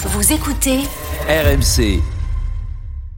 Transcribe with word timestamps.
Vous 0.00 0.32
écoutez 0.32 0.78
RMC. 1.26 2.00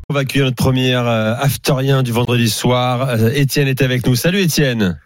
On 0.09 0.15
va 0.15 0.21
accueillir 0.21 0.47
notre 0.47 0.57
première 0.57 1.07
euh, 1.07 1.35
afterien 1.39 2.03
du 2.03 2.11
vendredi 2.11 2.49
soir. 2.49 3.07
Euh, 3.07 3.29
Étienne 3.35 3.69
est 3.69 3.83
avec 3.83 4.07
nous. 4.07 4.15
Salut 4.15 4.39
Étienne. 4.41 4.99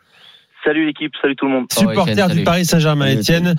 Salut 0.65 0.87
l'équipe, 0.87 1.12
salut 1.20 1.34
tout 1.34 1.46
le 1.46 1.51
monde. 1.51 1.66
Supporter 1.73 2.29
du 2.29 2.45
Paris 2.45 2.65
Saint-Germain. 2.65 3.06
Étienne, 3.06 3.56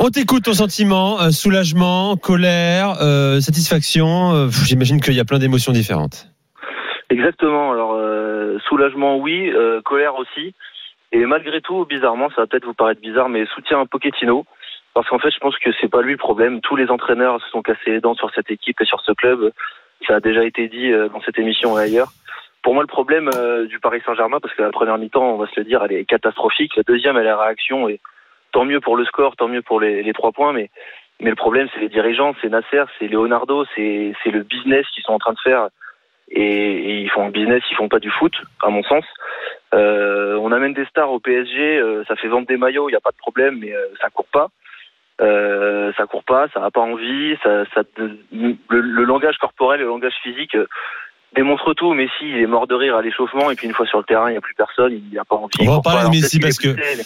on 0.00 0.10
t'écoute 0.10 0.44
ton 0.44 0.52
sentiment, 0.52 1.20
euh, 1.20 1.30
soulagement, 1.30 2.16
colère, 2.16 2.96
euh, 3.00 3.38
satisfaction. 3.38 4.32
Euh, 4.34 4.48
J'imagine 4.66 5.00
qu'il 5.00 5.14
y 5.14 5.20
a 5.20 5.24
plein 5.24 5.38
d'émotions 5.38 5.72
différentes. 5.72 6.26
Exactement. 7.08 7.70
Alors 7.70 7.94
euh, 7.94 8.58
soulagement 8.68 9.16
oui, 9.16 9.48
euh, 9.48 9.80
colère 9.82 10.16
aussi. 10.16 10.54
Et 11.12 11.24
malgré 11.24 11.60
tout, 11.60 11.86
bizarrement, 11.88 12.30
ça 12.30 12.42
va 12.42 12.46
peut-être 12.48 12.66
vous 12.66 12.74
paraître 12.74 13.00
bizarre, 13.00 13.28
mais 13.28 13.46
soutien 13.54 13.80
à 13.80 13.86
Pochettino. 13.86 14.44
Parce 14.94 15.08
qu'en 15.08 15.18
fait, 15.18 15.30
je 15.30 15.38
pense 15.38 15.56
que 15.58 15.70
c'est 15.80 15.90
pas 15.90 16.02
lui 16.02 16.12
le 16.12 16.18
problème. 16.18 16.60
Tous 16.60 16.76
les 16.76 16.90
entraîneurs 16.90 17.40
se 17.40 17.48
sont 17.50 17.62
cassés 17.62 17.90
les 17.90 18.00
dents 18.00 18.14
sur 18.14 18.30
cette 18.34 18.50
équipe 18.50 18.80
et 18.80 18.84
sur 18.84 19.00
ce 19.00 19.12
club. 19.12 19.52
Ça 20.06 20.16
a 20.16 20.20
déjà 20.20 20.44
été 20.44 20.68
dit 20.68 20.92
euh, 20.92 21.08
dans 21.08 21.20
cette 21.22 21.38
émission 21.38 21.78
et 21.78 21.82
ailleurs. 21.82 22.08
Pour 22.62 22.74
moi, 22.74 22.82
le 22.82 22.88
problème 22.88 23.30
euh, 23.34 23.66
du 23.66 23.78
Paris 23.80 24.02
Saint-Germain, 24.04 24.40
parce 24.40 24.54
que 24.54 24.62
la 24.62 24.70
première 24.70 24.98
mi-temps, 24.98 25.34
on 25.34 25.36
va 25.36 25.46
se 25.46 25.58
le 25.58 25.64
dire, 25.64 25.82
elle 25.84 25.92
est 25.92 26.04
catastrophique. 26.04 26.76
La 26.76 26.82
deuxième, 26.82 27.16
elle 27.16 27.26
est 27.26 27.30
la 27.30 27.42
réaction. 27.42 27.88
Et 27.88 28.00
tant 28.52 28.64
mieux 28.64 28.80
pour 28.80 28.96
le 28.96 29.04
score, 29.04 29.36
tant 29.36 29.48
mieux 29.48 29.62
pour 29.62 29.80
les, 29.80 30.12
trois 30.12 30.32
points. 30.32 30.52
Mais, 30.52 30.70
mais 31.20 31.30
le 31.30 31.36
problème, 31.36 31.68
c'est 31.72 31.80
les 31.80 31.88
dirigeants, 31.88 32.34
c'est 32.40 32.48
Nasser, 32.48 32.84
c'est 32.98 33.08
Leonardo, 33.08 33.64
c'est 33.74 34.12
le 34.26 34.42
business 34.42 34.86
qu'ils 34.94 35.04
sont 35.04 35.12
en 35.12 35.18
train 35.18 35.32
de 35.32 35.40
faire. 35.40 35.68
Et, 36.30 37.00
ils 37.00 37.10
font 37.10 37.24
un 37.24 37.30
business, 37.30 37.62
ils 37.70 37.76
font 37.76 37.88
pas 37.88 38.00
du 38.00 38.10
foot, 38.10 38.34
à 38.62 38.68
mon 38.68 38.82
sens. 38.82 39.04
Euh, 39.74 40.36
on 40.36 40.52
amène 40.52 40.74
des 40.74 40.84
stars 40.86 41.10
au 41.10 41.20
PSG, 41.20 41.82
ça 42.06 42.16
fait 42.16 42.28
vendre 42.28 42.46
des 42.46 42.56
maillots, 42.56 42.88
il 42.88 42.92
n'y 42.92 42.96
a 42.96 43.00
pas 43.00 43.12
de 43.12 43.16
problème, 43.16 43.58
mais 43.60 43.72
ça 44.00 44.10
court 44.10 44.28
pas. 44.32 44.50
Euh, 45.20 45.92
ça 45.96 46.06
court 46.06 46.22
pas, 46.24 46.46
ça 46.54 46.64
a 46.64 46.70
pas 46.70 46.80
envie, 46.80 47.34
ça, 47.42 47.64
ça 47.74 47.82
le, 47.96 48.16
le 48.68 49.04
langage 49.04 49.36
corporel, 49.38 49.80
le 49.80 49.86
langage 49.86 50.12
physique 50.22 50.54
euh, 50.54 50.66
démontre 51.34 51.74
tout. 51.74 51.92
Messi, 51.92 52.12
il 52.22 52.38
est 52.38 52.46
mort 52.46 52.68
de 52.68 52.74
rire 52.76 52.94
à 52.94 53.02
l'échauffement, 53.02 53.50
et 53.50 53.56
puis 53.56 53.66
une 53.66 53.74
fois 53.74 53.86
sur 53.86 53.98
le 53.98 54.04
terrain, 54.04 54.28
il 54.28 54.32
n'y 54.32 54.38
a 54.38 54.40
plus 54.40 54.54
personne, 54.54 54.92
il 54.92 55.14
n'a 55.14 55.24
pas 55.24 55.34
envie. 55.36 55.50
On 55.60 55.64
va 55.66 55.72
en 55.78 55.80
parler 55.80 56.04
de 56.04 56.10
Messi 56.10 56.38
parce 56.38 56.58
que- 56.58 56.68
mais- 56.68 57.02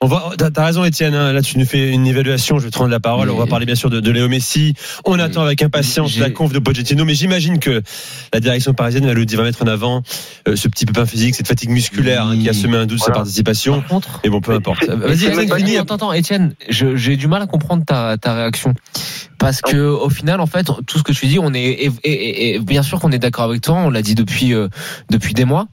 On 0.00 0.06
va, 0.06 0.30
t'as, 0.36 0.64
raison 0.64 0.84
Étienne. 0.84 1.14
hein. 1.14 1.32
Là, 1.32 1.40
tu 1.40 1.58
nous 1.58 1.64
fais 1.64 1.90
une 1.90 2.06
évaluation. 2.06 2.58
Je 2.58 2.64
vais 2.64 2.70
te 2.70 2.78
rendre 2.78 2.90
la 2.90 3.00
parole. 3.00 3.30
On 3.30 3.36
va 3.36 3.46
parler 3.46 3.64
bien 3.66 3.74
sûr 3.74 3.88
de, 3.88 3.98
de 4.00 4.10
Léo 4.10 4.28
Messi. 4.28 4.74
On 5.06 5.18
attend 5.18 5.40
avec 5.42 5.62
impatience 5.62 6.18
la 6.18 6.30
conf 6.30 6.52
de 6.52 6.58
Pochettino, 6.58 7.04
mais 7.04 7.14
j'imagine 7.14 7.58
que 7.58 7.82
la 8.32 8.40
direction 8.40 8.74
parisienne 8.74 9.06
va, 9.06 9.14
le, 9.14 9.24
va 9.24 9.42
mettre 9.42 9.62
en 9.62 9.66
avant 9.66 10.02
euh, 10.48 10.56
ce 10.56 10.68
petit 10.68 10.84
pépin 10.84 11.06
physique, 11.06 11.34
cette 11.34 11.48
fatigue 11.48 11.70
musculaire 11.70 12.26
hein, 12.26 12.36
qui 12.38 12.48
a 12.48 12.52
semé 12.52 12.76
un 12.76 12.84
doute 12.86 12.98
sur 12.98 13.06
sa 13.06 13.12
Voilà. 13.12 13.20
participation. 13.22 13.80
Par 13.80 13.88
contre, 13.88 14.20
Et 14.22 14.28
bon, 14.28 14.40
peu 14.42 14.52
importe. 14.52 14.84
Vas-y, 14.86 15.24
Étienne, 15.26 15.78
attends, 15.80 15.94
attends, 15.94 16.12
Étienne, 16.12 16.54
j'ai 16.68 17.16
du 17.16 17.26
mal 17.26 17.40
à 17.42 17.46
comprendre 17.46 17.84
ta, 17.86 18.18
ta 18.18 18.34
réaction. 18.34 18.74
Parce 19.38 19.60
que 19.62 19.76
au 19.76 20.08
final, 20.10 20.40
en 20.40 20.46
fait, 20.46 20.66
tout 20.86 20.98
ce 20.98 21.02
que 21.02 21.12
tu 21.12 21.26
dis, 21.26 21.38
on 21.38 21.52
est 21.54 21.62
et, 21.62 21.90
et- 22.04 22.10
et- 22.12 22.54
et 22.54 22.58
bien 22.60 22.82
sûr 22.82 23.00
qu'on 23.00 23.10
est 23.12 23.18
d'accord 23.18 23.44
avec 23.44 23.60
toi. 23.62 23.74
On 23.76 23.90
l'a 23.90 24.00
dit 24.02 24.14
depuis 24.14 24.54
euh, 24.54 24.68
depuis 25.10 25.34
des 25.34 25.44
mois. 25.44 25.66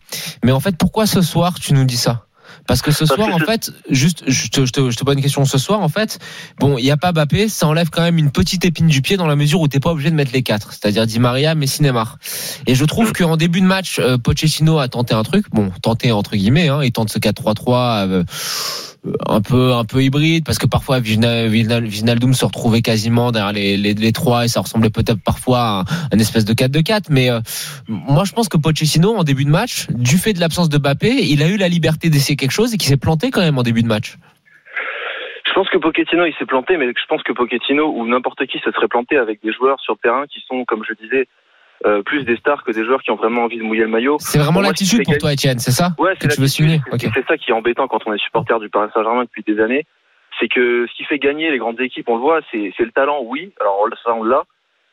Mais 0.43 0.51
en 0.51 0.59
fait, 0.59 0.75
pourquoi 0.77 1.05
ce 1.05 1.21
soir 1.21 1.53
tu 1.59 1.73
nous 1.73 1.85
dis 1.85 1.97
ça? 1.97 2.25
Parce 2.67 2.81
que 2.81 2.91
ce 2.91 3.05
soir, 3.05 3.29
en 3.33 3.39
fait, 3.39 3.71
juste, 3.89 4.23
je 4.27 4.47
te, 4.47 4.65
je, 4.65 4.71
te, 4.71 4.89
je 4.89 4.97
te 4.97 5.03
pose 5.03 5.15
une 5.15 5.21
question. 5.21 5.45
Ce 5.45 5.57
soir, 5.57 5.81
en 5.81 5.89
fait, 5.89 6.19
bon, 6.59 6.77
il 6.77 6.83
n'y 6.83 6.91
a 6.91 6.97
pas 6.97 7.11
Bappé, 7.11 7.49
ça 7.49 7.67
enlève 7.67 7.89
quand 7.89 8.01
même 8.01 8.17
une 8.17 8.31
petite 8.31 8.63
épine 8.65 8.87
du 8.87 9.01
pied 9.01 9.17
dans 9.17 9.27
la 9.27 9.35
mesure 9.35 9.61
où 9.61 9.67
t'es 9.67 9.79
pas 9.79 9.91
obligé 9.91 10.09
de 10.09 10.15
mettre 10.15 10.31
les 10.33 10.43
quatre, 10.43 10.71
c'est-à-dire 10.71 11.05
Di 11.05 11.19
Maria, 11.19 11.55
Messi, 11.55 11.83
Neymar. 11.83 12.17
Et 12.67 12.75
je 12.75 12.85
trouve 12.85 13.13
qu'en 13.13 13.37
début 13.37 13.61
de 13.61 13.65
match, 13.65 13.99
euh, 13.99 14.17
Pochettino 14.17 14.79
a 14.79 14.87
tenté 14.87 15.13
un 15.13 15.23
truc, 15.23 15.45
bon, 15.51 15.71
tenté 15.81 16.11
entre 16.11 16.35
guillemets, 16.35 16.69
hein, 16.69 16.81
il 16.83 16.91
tente 16.91 17.11
ce 17.11 17.19
4-3-3 17.19 18.07
euh, 18.07 18.23
un 19.27 19.41
peu 19.41 19.73
un 19.73 19.83
peu 19.83 20.03
hybride 20.03 20.45
parce 20.45 20.59
que 20.59 20.67
parfois 20.67 20.99
Vinaldum 20.99 22.33
se 22.33 22.45
retrouvait 22.45 22.81
quasiment 22.81 23.31
derrière 23.31 23.51
les, 23.51 23.75
les, 23.75 23.93
les 23.95 24.11
trois 24.11 24.45
et 24.45 24.47
ça 24.47 24.61
ressemblait 24.61 24.91
peut-être 24.91 25.23
parfois 25.23 25.59
à 25.59 25.83
un, 26.11 26.19
espèce 26.19 26.45
de 26.45 26.53
4-2-4 26.53 27.05
mais 27.09 27.31
euh, 27.31 27.39
moi 27.87 28.23
je 28.25 28.33
pense 28.33 28.47
que 28.47 28.57
Pochettino 28.57 29.15
en 29.15 29.23
début 29.23 29.45
de 29.45 29.49
match 29.49 29.87
du 29.89 30.17
fait 30.17 30.33
de 30.33 30.39
l'absence 30.39 30.69
de 30.69 30.77
Mbappé 30.77 31.09
il 31.09 31.41
a 31.41 31.47
eu 31.47 31.57
la 31.57 31.67
liberté 31.67 32.09
d'essayer 32.09 32.35
quelque 32.35 32.51
chose 32.51 32.75
et 32.75 32.77
qui 32.77 32.85
s'est 32.85 32.97
planté 32.97 33.31
quand 33.31 33.41
même 33.41 33.57
en 33.57 33.63
début 33.63 33.81
de 33.81 33.87
match. 33.87 34.17
Je 35.51 35.53
pense 35.53 35.69
que 35.69 35.77
Pochettino 35.77 36.25
il 36.25 36.33
s'est 36.39 36.45
planté, 36.45 36.77
mais 36.77 36.87
je 36.87 37.05
pense 37.09 37.23
que 37.23 37.33
Pochettino 37.33 37.91
ou 37.93 38.07
n'importe 38.07 38.45
qui 38.45 38.59
se 38.59 38.71
serait 38.71 38.87
planté 38.87 39.17
avec 39.17 39.41
des 39.43 39.51
joueurs 39.51 39.81
sur 39.81 39.97
terrain 39.97 40.25
qui 40.27 40.41
sont, 40.47 40.63
comme 40.63 40.83
je 40.87 40.93
disais, 40.93 41.27
euh, 41.85 42.03
plus 42.03 42.23
des 42.23 42.37
stars 42.37 42.63
que 42.63 42.71
des 42.71 42.85
joueurs 42.85 43.01
qui 43.01 43.11
ont 43.11 43.15
vraiment 43.15 43.43
envie 43.43 43.57
de 43.57 43.63
mouiller 43.63 43.83
le 43.83 43.87
maillot. 43.87 44.17
c'est 44.19 44.37
vraiment 44.39 44.61
l'attitude 44.61 45.03
pour 45.03 45.17
toi 45.17 45.33
Étienne 45.33 45.59
c'est 45.59 45.71
ça 45.71 45.89
Ouais, 45.97 46.13
c'est 46.19 46.27
tu 46.27 46.41
veux 46.41 46.47
C'est 46.47 47.27
ça 47.27 47.37
qui 47.37 47.51
est 47.51 47.53
embêtant 47.53 47.87
quand 47.87 48.01
on 48.05 48.13
est 48.13 48.21
supporter 48.21 48.59
du 48.59 48.69
Paris 48.69 48.89
Saint-Germain 48.93 49.23
depuis 49.23 49.43
des 49.43 49.59
années. 49.61 49.85
C'est 50.39 50.47
que 50.47 50.87
ce 50.87 50.95
qui 50.95 51.03
fait 51.03 51.19
gagner 51.19 51.51
les 51.51 51.57
grandes 51.57 51.79
équipes, 51.81 52.07
on 52.09 52.15
le 52.15 52.21
voit, 52.21 52.41
c'est 52.51 52.73
le 52.79 52.91
talent, 52.91 53.21
oui. 53.23 53.51
Alors 53.59 53.87
ça, 54.03 54.13
on 54.13 54.23
l'a. 54.23 54.43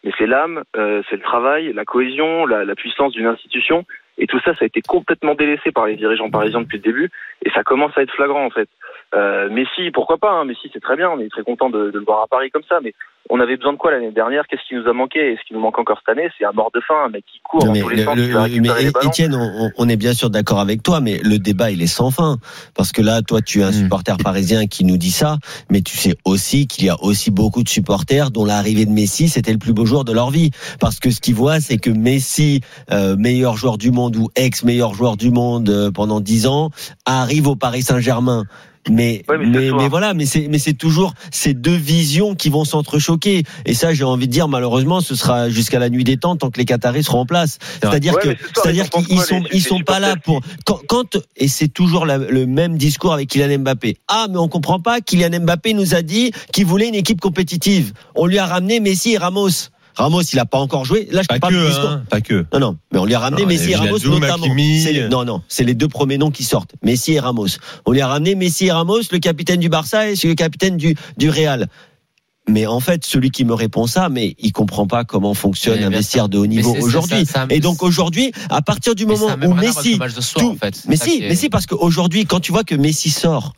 Mais 0.04 0.12
c'est 0.16 0.26
l'âme, 0.26 0.62
euh, 0.76 1.02
c'est 1.10 1.16
le 1.16 1.22
travail, 1.22 1.72
la 1.72 1.84
cohésion, 1.84 2.46
la, 2.46 2.64
la 2.64 2.74
puissance 2.74 3.12
d'une 3.12 3.26
institution. 3.26 3.84
Et 4.16 4.26
tout 4.26 4.40
ça, 4.40 4.54
ça 4.54 4.64
a 4.64 4.66
été 4.66 4.80
complètement 4.80 5.34
délaissé 5.34 5.70
par 5.70 5.86
les 5.86 5.96
dirigeants 5.96 6.30
parisiens 6.30 6.60
depuis 6.60 6.78
le 6.78 6.82
début. 6.82 7.10
Et 7.44 7.50
ça 7.50 7.62
commence 7.62 7.96
à 7.96 8.02
être 8.02 8.12
flagrant, 8.12 8.44
en 8.44 8.50
fait. 8.50 8.68
Euh, 9.14 9.48
Messi, 9.48 9.90
pourquoi 9.92 10.18
pas 10.18 10.32
hein, 10.32 10.44
Messi, 10.44 10.70
c'est 10.72 10.80
très 10.82 10.96
bien. 10.96 11.10
On 11.10 11.20
est 11.20 11.28
très 11.30 11.42
content 11.42 11.70
de, 11.70 11.90
de 11.90 11.98
le 11.98 12.04
voir 12.04 12.22
à 12.22 12.26
Paris 12.26 12.50
comme 12.50 12.64
ça. 12.68 12.80
Mais 12.82 12.94
on 13.30 13.40
avait 13.40 13.56
besoin 13.56 13.72
de 13.72 13.78
quoi 13.78 13.90
l'année 13.90 14.10
dernière? 14.12 14.44
Qu'est-ce 14.48 14.62
qui 14.68 14.74
nous 14.74 14.88
a 14.88 14.92
manqué? 14.92 15.18
Et 15.32 15.36
ce 15.36 15.46
qui 15.46 15.54
nous 15.54 15.60
manque 15.60 15.78
encore 15.78 15.98
cette 15.98 16.16
année, 16.16 16.28
c'est 16.38 16.44
un 16.44 16.52
mort 16.52 16.70
de 16.74 16.80
faim, 16.80 16.94
un 17.06 17.08
mec 17.10 17.24
qui 17.30 17.40
court 17.40 17.60
Non, 17.60 17.66
dans 17.66 17.72
mais 17.72 17.80
tous 17.80 17.88
les 17.90 17.96
le- 17.96 18.04
sens, 18.04 18.16
le- 18.16 18.60
mais. 18.60 19.06
Étienne, 19.06 19.34
on, 19.34 19.70
on 19.76 19.88
est 19.88 19.96
bien 19.96 20.12
sûr 20.14 20.30
d'accord 20.30 20.60
avec 20.60 20.82
toi, 20.82 21.00
mais 21.00 21.18
le 21.22 21.38
débat 21.38 21.70
il 21.70 21.82
est 21.82 21.86
sans 21.86 22.10
fin 22.10 22.38
parce 22.74 22.92
que 22.92 23.02
là, 23.02 23.22
toi, 23.22 23.40
tu 23.42 23.60
es 23.60 23.62
un 23.64 23.70
Mm. 23.70 23.72
supporter 23.72 24.16
parisien 24.16 24.66
qui 24.66 24.84
nous 24.84 24.96
dit 24.96 25.10
ça, 25.10 25.36
mais 25.70 25.82
tu 25.82 25.96
sais 25.96 26.14
aussi 26.24 26.66
qu'il 26.66 26.84
y 26.86 26.88
a 26.88 26.96
aussi 27.02 27.30
beaucoup 27.30 27.62
de 27.62 27.68
supporters 27.68 28.30
dont 28.30 28.44
l'arrivée 28.44 28.86
de 28.86 28.90
Messi 28.90 29.28
c'était 29.28 29.52
le 29.52 29.58
plus 29.58 29.72
beau 29.72 29.84
jour 29.86 30.04
de 30.04 30.12
leur 30.12 30.30
vie 30.30 30.50
parce 30.80 30.98
que 31.00 31.10
ce 31.10 31.20
qu'ils 31.20 31.34
voient, 31.34 31.60
c'est 31.60 31.76
que 31.78 31.90
Messi, 31.90 32.60
euh, 32.92 33.16
meilleur 33.16 33.56
joueur 33.56 33.78
du 33.78 33.90
monde 33.90 34.16
ou 34.16 34.28
ex 34.36 34.64
meilleur 34.64 34.94
joueur 34.94 35.16
du 35.16 35.30
monde 35.30 35.68
euh, 35.68 35.90
pendant 35.90 36.20
dix 36.20 36.46
ans, 36.46 36.70
arrive 37.06 37.46
au 37.48 37.56
Paris 37.56 37.82
Saint-Germain. 37.82 38.44
Mais, 38.90 39.22
Ouais, 39.28 39.36
mais 39.38 39.70
mais, 39.72 39.88
voilà, 39.88 40.14
mais 40.14 40.26
c'est 40.26 40.48
mais 40.48 40.58
c'est 40.58 40.72
toujours 40.74 41.14
ces 41.30 41.54
deux 41.54 41.74
visions 41.76 42.34
qui 42.34 42.48
vont 42.48 42.64
s'entrechoquer. 42.64 43.44
Et 43.66 43.74
ça, 43.74 43.92
j'ai 43.94 44.04
envie 44.04 44.26
de 44.26 44.32
dire, 44.32 44.48
malheureusement, 44.48 45.00
ce 45.00 45.14
sera 45.14 45.48
jusqu'à 45.50 45.78
la 45.78 45.90
nuit 45.90 46.04
des 46.04 46.16
temps 46.16 46.36
tant 46.36 46.50
que 46.50 46.58
les 46.58 46.64
Qataris 46.64 47.04
seront 47.04 47.20
en 47.20 47.26
place. 47.26 47.58
C'est-à-dire 47.82 48.14
Ouais, 48.14 48.22
que 48.22 48.30
ce 48.30 48.60
c'est-à-dire 48.62 48.88
qu'ils 48.90 49.06
quoi, 49.16 49.24
sont 49.24 49.40
les- 49.40 49.48
ils 49.52 49.62
sont 49.62 49.80
pas 49.80 50.00
là 50.00 50.16
pour 50.16 50.40
quand, 50.64 50.80
quand 50.88 51.18
et 51.36 51.48
c'est 51.48 51.68
toujours 51.68 52.06
la- 52.06 52.18
le 52.18 52.46
même 52.46 52.76
discours 52.78 53.12
avec 53.12 53.28
Kylian 53.28 53.58
Mbappé. 53.60 53.96
Ah 54.08 54.26
mais 54.30 54.38
on 54.38 54.48
comprend 54.48 54.80
pas. 54.80 55.00
Kylian 55.00 55.40
Mbappé 55.40 55.74
nous 55.74 55.94
a 55.94 56.02
dit 56.02 56.32
qu'il 56.52 56.66
voulait 56.66 56.88
une 56.88 56.94
équipe 56.94 57.20
compétitive. 57.20 57.92
On 58.14 58.26
lui 58.26 58.38
a 58.38 58.46
ramené 58.46 58.80
Messi 58.80 59.12
et 59.14 59.18
Ramos. 59.18 59.48
Ramos, 59.98 60.22
il 60.22 60.38
a 60.38 60.46
pas 60.46 60.58
encore 60.58 60.84
joué. 60.84 61.08
Là, 61.10 61.22
je 61.22 61.26
Pas 61.26 61.38
du 61.38 61.54
que, 61.54 61.86
hein, 61.86 62.04
pas 62.08 62.20
que. 62.20 62.46
Non, 62.52 62.60
non, 62.60 62.78
mais 62.92 62.98
on 63.00 63.04
lui 63.04 63.14
a 63.14 63.18
ramené 63.18 63.42
Non, 63.42 63.48
Messi 63.48 63.70
et 63.72 63.74
Ramos 63.74 63.98
notamment. 64.20 64.46
Les- 64.92 65.08
non, 65.08 65.24
non, 65.24 65.42
c'est 65.48 65.64
les 65.64 65.74
deux 65.74 65.88
premiers 65.88 66.18
noms 66.18 66.30
qui 66.30 66.44
sortent. 66.44 66.72
Messi 66.82 67.12
et 67.14 67.20
Ramos. 67.20 67.48
On 67.84 67.92
lui 67.92 68.00
a 68.00 68.06
ramené 68.08 68.34
Messi 68.34 68.66
et 68.66 68.72
Ramos, 68.72 69.00
le 69.10 69.18
capitaine 69.18 69.58
du 69.60 69.68
Barça 69.68 70.08
et 70.08 70.14
le 70.24 70.34
capitaine 70.34 70.76
du, 70.76 70.96
du 71.16 71.28
Real. 71.30 71.66
Mais 72.50 72.64
en 72.66 72.80
fait, 72.80 73.04
celui 73.04 73.30
qui 73.30 73.44
me 73.44 73.52
répond 73.52 73.86
ça, 73.86 74.08
mais 74.08 74.34
il 74.38 74.52
comprend 74.52 74.86
pas 74.86 75.04
comment 75.04 75.34
fonctionne 75.34 75.80
un 75.84 75.90
vestiaire 75.98 76.28
de 76.30 76.38
haut 76.38 76.46
niveau 76.46 76.70
aujourd'hui. 76.86 77.16
Et 77.54 77.60
donc 77.60 77.82
aujourd'hui, 77.82 78.32
à 78.48 78.62
partir 78.62 78.94
du 78.94 79.04
moment 79.04 79.26
où 79.48 79.52
Messi, 79.82 79.96
soir, 80.22 80.44
tout- 80.44 80.50
en 80.52 80.56
fait. 80.56 80.74
C'est 80.76 80.88
mais 80.88 80.96
si, 80.96 81.10
est- 81.24 81.28
mais 81.28 81.34
si, 81.34 81.48
parce 81.50 81.66
qu'aujourd'hui, 81.66 82.24
quand 82.24 82.40
tu 82.40 82.50
vois 82.52 82.64
que 82.64 82.74
Messi 82.74 83.10
sort, 83.10 83.52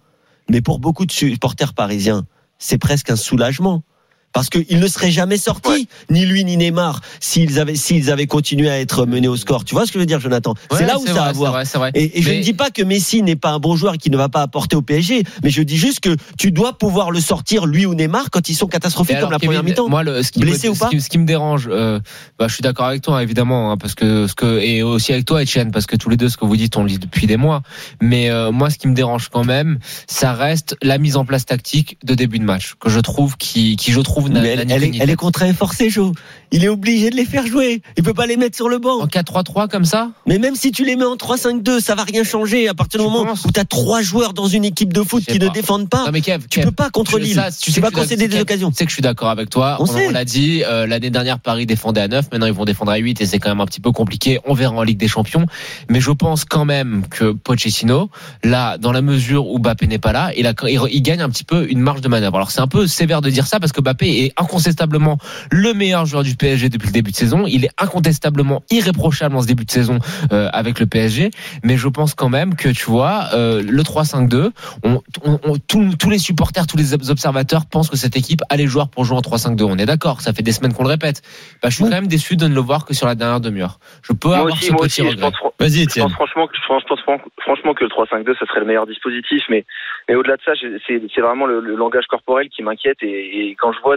mais 0.51 0.61
pour 0.61 0.81
beaucoup 0.81 1.07
de 1.07 1.13
supporters 1.13 1.73
parisiens, 1.75 2.25
c'est 2.59 2.79
presque 2.79 3.11
un 3.11 3.17
soulagement. 3.17 3.85
Parce 4.33 4.49
qu'ils 4.49 4.79
ne 4.79 4.87
seraient 4.87 5.11
jamais 5.11 5.37
sortis, 5.37 5.69
Ouais. 5.71 5.87
ni 6.09 6.25
lui 6.25 6.45
ni 6.45 6.57
Neymar, 6.57 7.01
s'ils 7.19 7.59
avaient, 7.59 7.75
s'ils 7.75 8.11
avaient 8.13 8.27
continué 8.29 8.71
à 8.71 8.79
être 8.81 9.05
menés 9.07 9.27
au 9.29 9.37
score. 9.37 9.65
Tu 9.65 9.75
vois 9.75 9.87
ce 9.87 9.93
que 9.93 9.99
je 9.99 10.01
veux 10.01 10.07
dire, 10.07 10.21
Jonathan? 10.21 10.55
C'est 10.73 10.87
là 10.87 10.99
où 10.99 11.07
ça 11.07 11.13
vrai, 11.13 11.21
a 11.21 11.25
à 11.25 11.29
c'est 11.33 11.37
voir. 11.37 11.53
vrai, 11.53 11.65
c'est 11.65 11.79
vrai. 11.79 11.91
Et, 11.95 12.19
et 12.19 12.23
je 12.23 12.31
ne 12.31 12.41
dis 12.41 12.53
pas 12.53 12.71
que 12.71 12.83
Messi 12.83 13.23
n'est 13.23 13.35
pas 13.37 13.51
un 13.51 13.59
bon 13.59 13.75
joueur 13.77 13.95
et 13.95 13.99
qu'il 13.99 14.13
ne 14.13 14.17
va 14.17 14.29
pas 14.29 14.43
apporter 14.43 14.77
au 14.77 14.83
PSG, 14.83 15.25
mais 15.43 15.51
je 15.51 15.63
dis 15.63 15.77
juste 15.77 16.01
que 16.01 16.17
tu 16.39 16.53
dois 16.53 16.79
pouvoir 16.79 17.11
le 17.11 17.21
sortir, 17.21 17.67
lui 17.67 17.87
ou 17.87 17.95
Neymar, 17.95 18.31
quand 18.31 18.49
ils 18.49 18.55
sont 18.55 18.69
catastrophiques 18.69 19.17
alors, 19.17 19.31
comme 19.31 19.33
la 19.33 19.39
Kevin, 19.39 19.49
première 19.57 19.65
mi-temps. 19.65 19.89
Moi, 19.89 20.05
le, 20.05 20.23
ce, 20.23 20.31
qui 20.31 20.39
Blessé 20.41 20.69
me, 20.69 20.75
ou 20.75 20.77
pas 20.77 20.87
ce, 20.87 20.91
qui, 20.91 21.01
ce 21.01 21.09
qui 21.09 21.19
me 21.19 21.27
dérange, 21.27 21.69
euh, 21.71 21.99
bah, 22.39 22.47
je 22.49 22.55
suis 22.55 22.63
d'accord 22.63 22.87
avec 22.87 23.03
toi, 23.03 23.23
évidemment, 23.23 23.73
hein, 23.73 23.77
parce 23.77 23.95
que 23.97 24.27
ce 24.29 24.35
que 24.35 24.61
et 24.61 24.83
aussi 24.85 25.13
avec 25.13 25.25
toi, 25.25 25.43
Etienne, 25.43 25.73
parce 25.73 25.87
que 25.87 25.97
tous 25.97 26.09
les 26.09 26.17
deux, 26.17 26.29
ce 26.29 26.37
que 26.37 26.45
vous 26.45 26.57
dites, 26.57 26.77
on 26.77 26.83
le 26.85 26.89
dit 26.89 26.99
depuis 26.99 27.27
des 27.27 27.37
mois. 27.37 27.63
Mais 28.01 28.31
euh, 28.31 28.53
moi, 28.53 28.71
ce 28.71 28.79
qui 28.79 28.87
me 28.87 28.95
dérange 28.95 29.29
quand 29.29 29.45
même, 29.45 29.79
ça 30.07 30.33
reste 30.35 30.77
la 30.83 30.99
mise 30.99 31.17
en 31.17 31.25
place 31.25 31.47
tactique 31.47 31.99
de 32.05 32.15
début 32.15 32.39
de 32.39 32.45
match, 32.45 32.75
que 32.79 32.89
je 32.91 33.01
trouve 33.01 33.37
qui, 33.37 33.75
qui 33.77 33.91
je 33.93 34.01
trouve 34.01 34.20
trouve 34.29 34.37
elle, 34.37 34.71
est, 34.71 34.73
elle 34.73 34.85
est 34.85 35.07
tête. 35.07 35.17
contrainte 35.17 35.57
forcée, 35.57 35.91
Joe. 35.91 36.13
Il 36.53 36.65
est 36.65 36.69
obligé 36.69 37.11
de 37.11 37.17
les 37.17 37.25
faire 37.25 37.47
jouer. 37.47 37.81
Il 37.97 38.03
peut 38.03 38.15
pas 38.15 38.27
les 38.27 38.37
mettre 38.37 38.57
sur 38.57 38.69
le 38.69 38.79
banc. 38.79 39.01
En 39.01 39.07
4-3-3 39.07 39.69
comme 39.69 39.85
ça 39.85 40.11
Mais 40.27 40.39
même 40.39 40.57
si 40.57 40.73
tu 40.73 40.85
les 40.85 40.97
mets 40.97 41.05
en 41.05 41.15
3-5-2, 41.17 41.81
ça 41.81 41.95
va 41.95 42.03
rien 42.05 42.25
changer 42.25 42.69
à 42.69 42.75
partir 42.75 42.99
du 43.01 43.07
Tu 43.07 43.13
moment 43.13 43.33
où 43.45 43.53
tu 43.53 43.61
as 43.61 43.65
trois 43.65 44.03
joueurs 44.03 44.33
dans 44.33 44.49
une 44.49 44.65
équipe 44.65 44.93
de 44.93 45.03
foot 45.03 45.25
qui 45.25 45.39
ne 45.39 45.49
défendent 45.49 45.89
pas. 45.89 46.05
Non 46.07 46.11
mais 46.13 46.21
Kev, 46.21 46.43
tu 46.51 46.59
Kev, 46.61 46.65
peux 46.67 46.73
pas 46.73 46.91
contre 46.91 47.19
tu- 47.19 47.25
Lille. 47.25 47.35
ça, 47.35 47.51
tu 47.51 47.71
sais 47.71 47.81
vas 47.81 47.91
concéder 47.91 48.27
des 48.29 48.41
occasions. 48.41 48.71
Tu 48.71 48.77
sais 48.79 48.85
que 48.85 48.91
je 48.91 48.95
suis 48.97 49.03
d'accord 49.03 49.31
avec 49.31 49.49
toi. 49.49 49.77
On 49.79 49.85
On, 49.85 49.87
sait. 49.87 50.09
on 50.09 50.11
l'a 50.11 50.25
dit, 50.25 50.63
euh, 50.65 50.87
l'année 50.87 51.11
dernière, 51.11 51.39
Paris 51.39 51.67
défendait 51.67 52.01
à 52.01 52.09
9. 52.09 52.27
Maintenant, 52.33 52.47
ils 52.47 52.53
vont 52.53 52.65
défendre 52.65 52.91
à 52.93 52.97
8 52.97 53.21
et 53.21 53.27
c'est 53.27 53.39
quand 53.39 53.49
même 53.51 53.61
un 53.61 53.67
petit 53.67 53.81
peu 53.81 53.93
compliqué. 53.93 54.41
On 54.45 54.55
verra 54.55 54.75
en 54.75 54.83
Ligue 54.83 54.99
des 54.99 55.09
Champions. 55.09 55.47
Mais 55.89 56.01
je 56.01 56.11
pense 56.11 56.45
quand 56.45 56.65
même 56.65 57.05
que 57.09 57.31
Pochettino, 57.33 58.11
là, 58.43 58.77
dans 58.79 58.93
la 58.93 59.03
mesure 59.03 59.47
où 59.47 59.59
Mbappé 59.61 59.87
n'est 59.87 59.99
pas 59.99 60.13
là, 60.13 60.33
il, 60.37 60.47
a, 60.47 60.53
il, 60.69 60.81
il 60.93 61.03
gagne 61.03 61.21
un 61.21 61.29
petit 61.31 61.45
peu 61.45 61.71
une 61.71 61.81
marge 61.81 62.01
de 62.01 62.09
manœuvre. 62.09 62.37
Alors, 62.37 62.51
c'est 62.51 62.61
un 62.61 62.67
peu 62.67 62.87
sévère 62.89 63.21
de 63.23 63.31
dire 63.31 63.47
ça 63.47 63.61
parce 63.61 63.71
que 63.73 63.81
Mbappé 63.81 64.10
est 64.11 64.33
incontestablement 64.37 65.19
le 65.51 65.73
meilleur 65.75 66.07
joueur 66.07 66.23
du 66.23 66.35
PSG 66.35 66.69
depuis 66.69 66.87
le 66.89 66.93
début 66.93 67.11
de 67.11 67.17
saison. 67.17 67.45
Il 67.47 67.65
est 67.65 67.71
incontestablement 67.79 68.63
irréprochable 68.71 69.37
en 69.37 69.43
ce 69.43 69.47
début 69.47 69.65
de 69.65 69.71
saison 69.71 69.99
euh, 70.33 70.49
avec 70.53 70.81
le 70.81 70.87
PSG. 70.87 71.31
Mais 71.63 71.77
je 71.77 71.89
pense 71.89 72.15
quand 72.15 72.29
même 72.29 72.55
que, 72.55 72.69
tu 72.69 72.85
vois, 72.87 73.25
euh, 73.35 73.63
le 73.63 73.83
3-5-2, 73.83 74.51
on, 74.85 75.01
on- 75.25 75.39
on- 75.45 75.57
tous- 75.59 75.97
tous 75.97 76.11
les 76.11 76.19
supporters, 76.19 76.67
tous 76.67 76.77
les 76.77 76.95
observateurs 77.11 77.67
pensent 77.67 77.91
que 77.91 77.97
cette 77.97 78.17
équipe 78.17 78.41
a 78.49 78.57
les 78.57 78.67
joueurs 78.67 78.89
pour 78.89 79.05
jouer 79.05 79.17
en 79.17 79.21
3-5-2. 79.23 79.63
On 79.65 79.77
est 79.79 79.87
d'accord, 79.87 80.21
ça 80.21 80.33
fait 80.33 80.43
des 80.43 80.53
semaines 80.53 80.73
qu'on 80.73 80.85
le 80.85 80.89
répète. 80.91 81.23
Bah, 81.63 81.69
je 81.71 81.75
suis 81.77 81.85
quand 81.85 81.91
même 81.91 82.07
déçu 82.07 82.37
de 82.37 82.47
ne 82.47 82.55
le 82.55 82.61
voir 82.61 82.85
que 82.85 82.95
sur 82.95 83.07
la 83.07 83.15
dernière 83.15 83.41
demi-heure. 83.41 83.79
Je 84.03 84.13
peux 84.13 84.29
Moi 84.29 84.39
avoir 84.39 84.53
aussi, 84.55 84.67
ce 84.67 84.73
moi 84.73 84.83
petit 84.87 85.03
aussi, 85.03 85.11
je 85.11 85.17
regret. 85.17 85.33
Vas-y, 85.59 85.71
je 85.73 85.83
Étienne. 85.83 86.05
pense 86.05 86.13
franchement 86.15 86.47
que 86.47 86.55
je 86.57 86.67
pense, 86.67 86.83
je 86.83 86.87
pense 86.89 87.01
fran- 87.03 87.19
franchement 87.43 87.75
que 87.75 87.85
le 87.85 87.91
3-5-2 87.91 88.35
ça 88.39 88.47
serait 88.47 88.61
le 88.61 88.67
meilleur 88.67 88.87
dispositif, 88.87 89.43
mais 89.51 89.65
mais 90.09 90.15
au-delà 90.15 90.37
de 90.37 90.43
ça, 90.45 90.53
c'est 90.87 91.03
c'est 91.15 91.21
vraiment 91.21 91.47
le, 91.47 91.61
le 91.61 91.77
langage 91.77 92.07
corporel 92.09 92.49
qui 92.49 92.63
m'inquiète 92.63 92.97
et, 93.03 93.49
et 93.51 93.57
quand 93.61 93.73
je 93.73 93.81
vois 93.81 93.97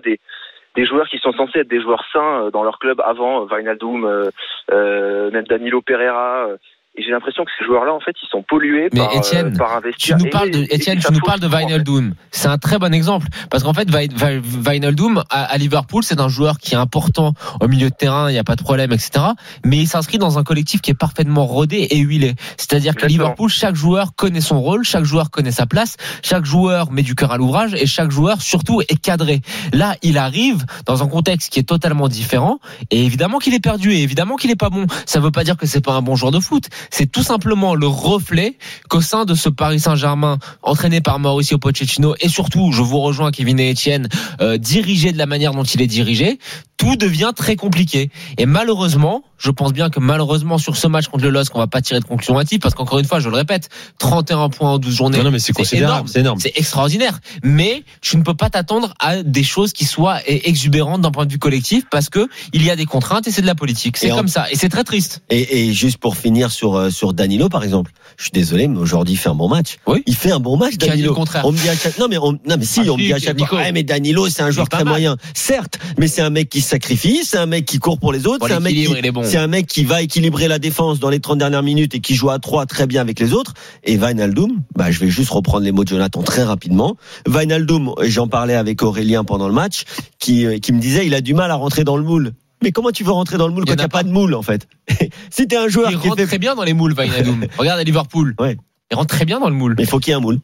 des 0.75 0.85
joueurs 0.85 1.07
qui 1.07 1.19
sont 1.19 1.33
censés 1.33 1.59
être 1.59 1.67
des 1.67 1.81
joueurs 1.81 2.05
sains 2.11 2.45
euh, 2.45 2.51
dans 2.51 2.63
leur 2.63 2.79
club 2.79 3.01
avant, 3.05 3.45
euh, 3.45 3.47
euh, 3.51 4.31
euh, 4.71 5.31
même 5.31 5.45
Danilo 5.45 5.81
Pereira. 5.81 6.47
Et 6.95 7.01
j'ai 7.03 7.09
l'impression 7.11 7.43
que 7.43 7.49
ces 7.57 7.65
joueurs-là, 7.65 7.91
en 7.93 7.99
fait, 7.99 8.15
ils 8.21 8.29
sont 8.29 8.43
pollués 8.47 8.89
Mais 8.93 8.99
par, 8.99 9.15
Étienne, 9.15 9.47
euh, 9.53 9.57
par 9.57 9.81
Tu 9.97 10.13
nous 10.15 10.29
parles 10.29 10.51
de, 10.51 10.59
et- 10.59 10.61
et 10.65 10.75
Étienne, 10.75 11.01
ça 11.01 11.07
tu 11.09 11.13
nous 11.15 11.21
parles 11.21 11.39
de. 11.39 11.47
Wijnaldum. 11.47 12.13
C'est 12.31 12.47
un 12.47 12.57
très 12.59 12.77
bon 12.77 12.93
exemple. 12.93 13.27
Parce 13.49 13.63
qu'en 13.63 13.73
fait, 13.73 13.89
Wij- 13.89 14.13
Wij- 14.15 14.41
Wijnaldum, 14.67 15.23
à, 15.31 15.57
Liverpool, 15.57 16.03
c'est 16.03 16.19
un 16.19 16.27
joueur 16.27 16.59
qui 16.59 16.75
est 16.75 16.77
important 16.77 17.33
au 17.61 17.67
milieu 17.67 17.89
de 17.89 17.95
terrain, 17.95 18.29
il 18.29 18.33
n'y 18.33 18.39
a 18.39 18.43
pas 18.43 18.55
de 18.55 18.61
problème, 18.63 18.91
etc. 18.91 19.25
Mais 19.65 19.77
il 19.77 19.87
s'inscrit 19.87 20.19
dans 20.19 20.37
un 20.37 20.43
collectif 20.43 20.81
qui 20.81 20.91
est 20.91 20.95
parfaitement 20.95 21.45
rodé 21.45 21.87
et 21.89 21.97
huilé. 21.97 22.35
C'est-à-dire 22.57 22.93
que 22.93 23.05
Exactement. 23.05 23.23
Liverpool, 23.23 23.49
chaque 23.49 23.75
joueur 23.75 24.13
connaît 24.15 24.41
son 24.41 24.61
rôle, 24.61 24.83
chaque 24.83 25.03
joueur 25.05 25.31
connaît 25.31 25.51
sa 25.51 25.65
place, 25.65 25.97
chaque 26.21 26.45
joueur 26.45 26.91
met 26.91 27.01
du 27.01 27.15
cœur 27.15 27.31
à 27.31 27.37
l'ouvrage 27.37 27.73
et 27.73 27.87
chaque 27.87 28.11
joueur, 28.11 28.41
surtout, 28.41 28.81
est 28.81 29.01
cadré. 29.01 29.41
Là, 29.73 29.95
il 30.03 30.17
arrive 30.19 30.63
dans 30.85 31.01
un 31.03 31.07
contexte 31.07 31.51
qui 31.51 31.59
est 31.59 31.63
totalement 31.67 32.07
différent 32.07 32.59
et 32.91 33.03
évidemment 33.03 33.39
qu'il 33.39 33.53
est 33.55 33.59
perdu 33.63 33.93
et 33.93 34.03
évidemment 34.03 34.35
qu'il 34.35 34.51
est 34.51 34.55
pas 34.55 34.69
bon. 34.69 34.85
Ça 35.07 35.19
veut 35.19 35.31
pas 35.31 35.43
dire 35.43 35.57
que 35.57 35.65
c'est 35.65 35.83
pas 35.83 35.93
un 35.93 36.01
bon 36.03 36.15
joueur 36.15 36.31
de 36.31 36.39
foot. 36.39 36.65
C'est 36.89 37.11
tout 37.11 37.23
simplement 37.23 37.75
le 37.75 37.87
reflet 37.87 38.57
qu'au 38.89 39.01
sein 39.01 39.25
de 39.25 39.35
ce 39.35 39.49
Paris 39.49 39.79
Saint-Germain 39.79 40.37
entraîné 40.61 41.01
par 41.01 41.19
Mauricio 41.19 41.57
Pochettino 41.57 42.15
et 42.19 42.29
surtout, 42.29 42.71
je 42.71 42.81
vous 42.81 42.99
rejoins 42.99 43.31
Kevin 43.31 43.59
et 43.59 43.71
Etienne, 43.71 44.09
euh, 44.41 44.57
dirigé 44.57 45.11
de 45.11 45.17
la 45.17 45.25
manière 45.25 45.53
dont 45.53 45.63
il 45.63 45.81
est 45.81 45.87
dirigé, 45.87 46.39
tout 46.77 46.95
devient 46.95 47.31
très 47.35 47.55
compliqué. 47.55 48.09
Et 48.37 48.45
malheureusement, 48.45 49.23
je 49.43 49.51
pense 49.51 49.73
bien 49.73 49.89
que 49.89 49.99
malheureusement 49.99 50.57
sur 50.57 50.77
ce 50.77 50.87
match 50.87 51.07
contre 51.07 51.23
le 51.25 51.29
LOSC, 51.29 51.53
on 51.55 51.59
va 51.59 51.67
pas 51.67 51.81
tirer 51.81 51.99
de 51.99 52.05
conclusion 52.05 52.39
hâtive 52.39 52.59
parce 52.59 52.75
qu'encore 52.75 52.99
une 52.99 53.05
fois, 53.05 53.19
je 53.19 53.27
le 53.29 53.35
répète, 53.35 53.69
31 53.99 54.49
points 54.49 54.71
en 54.71 54.77
12 54.77 54.95
journées. 54.95 55.17
Non, 55.17 55.25
non, 55.25 55.31
mais 55.31 55.39
c'est 55.39 55.53
considérable, 55.53 55.93
énorme. 55.95 56.07
c'est 56.07 56.19
énorme. 56.21 56.39
C'est 56.39 56.53
extraordinaire. 56.55 57.19
Mais 57.43 57.83
tu 58.01 58.17
ne 58.17 58.23
peux 58.23 58.33
pas 58.35 58.49
t'attendre 58.49 58.93
à 58.99 59.21
des 59.23 59.43
choses 59.43 59.73
qui 59.73 59.85
soient 59.85 60.19
exubérantes 60.27 61.01
d'un 61.01 61.11
point 61.11 61.25
de 61.25 61.31
vue 61.31 61.39
collectif 61.39 61.83
parce 61.91 62.09
que 62.09 62.27
il 62.53 62.63
y 62.63 62.69
a 62.69 62.75
des 62.75 62.85
contraintes 62.85 63.27
et 63.27 63.31
c'est 63.31 63.41
de 63.41 63.47
la 63.47 63.55
politique. 63.55 63.97
C'est 63.97 64.11
en- 64.11 64.15
comme 64.15 64.27
ça. 64.27 64.49
Et 64.51 64.55
c'est 64.55 64.69
très 64.69 64.83
triste. 64.83 65.21
Et, 65.29 65.67
et 65.67 65.73
juste 65.73 65.97
pour 65.97 66.15
finir 66.15 66.51
sur 66.51 66.75
euh, 66.75 66.89
sur 66.89 67.13
Danilo 67.13 67.49
par 67.49 67.63
exemple, 67.63 67.91
je 68.17 68.23
suis 68.23 68.31
désolé 68.31 68.67
mais 68.67 68.77
aujourd'hui 68.79 69.13
il 69.15 69.17
fait 69.17 69.29
un 69.29 69.35
bon 69.35 69.49
match. 69.49 69.77
Oui. 69.87 70.03
Il 70.07 70.15
fait 70.15 70.31
un 70.31 70.39
bon 70.39 70.55
match 70.57 70.73
a 70.75 70.77
dit 70.77 70.87
Danilo. 70.87 71.09
le 71.09 71.15
contraire 71.15 71.45
On 71.45 71.51
me 71.51 71.57
dit 71.57 71.67
à 71.69 71.75
chaque 71.75 71.97
non 71.97 72.07
mais 72.09 72.17
on, 72.17 72.31
non 72.33 72.55
mais 72.57 72.65
si 72.65 72.81
Ah, 72.85 72.91
on 72.91 72.97
me 72.97 73.01
dit 73.03 73.13
à 73.13 73.19
chaque 73.19 73.39
fois 73.45 73.59
ouais, 73.59 73.71
mais 73.71 73.83
Danilo 73.83 74.29
c'est 74.29 74.41
un 74.41 74.51
joueur 74.51 74.69
très 74.69 74.83
mal. 74.83 74.93
moyen. 74.93 75.17
Certes, 75.33 75.79
mais 75.97 76.07
c'est 76.07 76.21
un 76.21 76.29
mec 76.29 76.49
qui 76.49 76.61
sacrifie, 76.61 77.21
c'est 77.25 77.37
un 77.37 77.45
mec 77.45 77.65
qui 77.65 77.79
court 77.79 77.99
pour 77.99 78.13
les 78.13 78.25
autres, 78.27 78.47
c'est 78.47 78.53
un 78.53 78.59
mec 78.59 78.73
qui 78.73 78.83
il 78.83 79.05
est 79.05 79.11
bon. 79.11 79.23
C'est 79.33 79.39
un 79.39 79.47
mec 79.47 79.65
qui 79.65 79.83
va 79.83 80.03
équilibrer 80.03 80.47
la 80.47 80.59
défense 80.59 80.99
dans 80.99 81.09
les 81.09 81.19
30 81.19 81.39
dernières 81.39 81.63
minutes 81.63 81.95
et 81.95 82.01
qui 82.01 82.13
joue 82.13 82.29
à 82.29 82.37
3 82.37 82.67
très 82.67 82.85
bien 82.85 83.01
avec 83.01 83.19
les 83.19 83.33
autres. 83.33 83.55
Et 83.83 83.97
Wijnaldum, 83.97 84.61
bah, 84.75 84.91
je 84.91 84.99
vais 84.99 85.09
juste 85.09 85.31
reprendre 85.31 85.65
les 85.65 85.71
mots 85.71 85.83
de 85.83 85.89
Jonathan 85.89 86.21
très 86.21 86.43
rapidement. 86.43 86.97
Et 87.25 88.09
j'en 88.11 88.27
parlais 88.27 88.53
avec 88.53 88.83
Aurélien 88.83 89.23
pendant 89.23 89.47
le 89.47 89.53
match, 89.55 89.85
qui, 90.19 90.45
euh, 90.45 90.59
qui 90.59 90.71
me 90.71 90.79
disait 90.79 91.07
il 91.07 91.15
a 91.15 91.21
du 91.21 91.33
mal 91.33 91.49
à 91.49 91.55
rentrer 91.55 91.83
dans 91.83 91.97
le 91.97 92.03
moule. 92.03 92.33
Mais 92.61 92.71
comment 92.71 92.91
tu 92.91 93.03
veux 93.03 93.11
rentrer 93.11 93.39
dans 93.39 93.47
le 93.47 93.55
moule 93.55 93.63
Il 93.65 93.69
quand 93.69 93.73
il 93.73 93.77
n'y 93.77 93.83
a 93.85 93.89
pas 93.89 94.03
de 94.03 94.11
moule 94.11 94.35
en 94.35 94.43
fait? 94.43 94.67
Si 95.31 95.47
t'es 95.47 95.57
un 95.57 95.67
joueur 95.67 95.89
Il 95.89 95.97
qui 95.97 96.09
rentre 96.09 96.21
fait... 96.21 96.27
très 96.27 96.37
bien 96.37 96.53
dans 96.53 96.63
les 96.63 96.73
moules, 96.73 96.93
Wijnaldum. 96.95 97.47
Regarde 97.57 97.79
à 97.79 97.83
Liverpool. 97.83 98.35
Ouais. 98.39 98.55
Il 98.93 98.95
rentre 98.95 99.15
très 99.15 99.25
bien 99.25 99.39
dans 99.39 99.49
le 99.49 99.55
moule. 99.55 99.73
Mais 99.77 99.83
il 99.83 99.89
faut 99.89 99.99
qu'il 99.99 100.11
y 100.11 100.13
ait 100.13 100.17
un 100.17 100.21
moule. 100.21 100.39